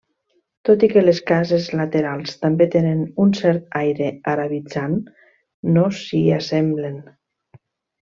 Tot 0.67 0.83
i 0.85 0.87
que 0.93 1.01
les 1.03 1.17
cases 1.31 1.65
laterals 1.79 2.33
també 2.45 2.67
tenen 2.75 3.03
un 3.25 3.33
cert 3.41 3.77
aire 3.81 4.07
arabitzant, 4.35 4.97
no 5.77 5.85
s'hi 5.99 6.23
assemblen. 6.43 6.97